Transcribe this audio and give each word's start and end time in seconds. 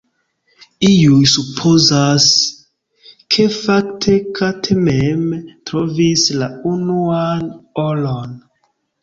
Iuj 0.85 1.17
supozas, 1.33 2.25
ke 3.35 3.45
fakte 3.57 4.15
Kate 4.41 4.79
mem 4.89 5.21
trovis 5.71 6.25
la 6.41 6.49
unuan 6.73 7.47
oron. 7.87 8.35